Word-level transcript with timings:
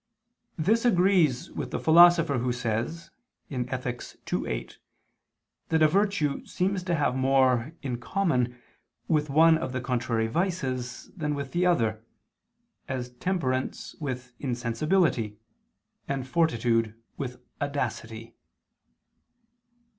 This 0.57 0.83
agrees 0.83 1.51
with 1.51 1.69
the 1.69 1.79
Philosopher 1.79 2.39
who 2.39 2.51
says 2.51 3.11
(Ethic. 3.51 4.01
ii, 4.33 4.47
8) 4.47 4.79
that 5.69 5.83
a 5.83 5.87
virtue 5.87 6.43
seems 6.43 6.81
to 6.85 6.95
have 6.95 7.15
more 7.15 7.73
in 7.83 7.99
common 7.99 8.59
with 9.07 9.29
one 9.29 9.59
of 9.59 9.73
the 9.73 9.79
contrary 9.79 10.25
vices 10.25 11.11
than 11.15 11.35
with 11.35 11.51
the 11.51 11.67
other, 11.67 12.03
as 12.87 13.11
temperance 13.11 13.93
with 13.99 14.33
insensibility, 14.39 15.37
and 16.07 16.27
fortitude 16.27 16.95
with 17.17 17.39
audacity. 17.61 18.33